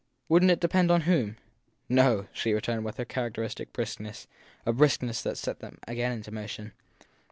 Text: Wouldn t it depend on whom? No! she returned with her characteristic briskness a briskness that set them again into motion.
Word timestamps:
Wouldn 0.29 0.47
t 0.47 0.53
it 0.53 0.59
depend 0.59 0.89
on 0.89 1.01
whom? 1.01 1.37
No! 1.87 2.27
she 2.33 2.53
returned 2.55 2.85
with 2.85 2.97
her 2.97 3.05
characteristic 3.05 3.71
briskness 3.71 4.25
a 4.65 4.73
briskness 4.73 5.21
that 5.21 5.37
set 5.37 5.59
them 5.59 5.77
again 5.87 6.11
into 6.11 6.31
motion. 6.31 6.73